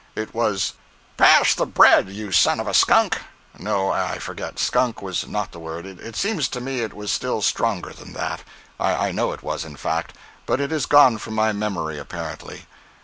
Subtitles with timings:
[0.15, 0.73] It was:
[1.15, 3.21] "Pass the bread, you son of a skunk!"
[3.59, 7.91] No, I forget—skunk was not the word; it seems to me it was still stronger
[7.93, 8.41] than that;
[8.79, 10.15] I know it was, in fact,
[10.47, 12.65] but it is gone from my memory, apparently.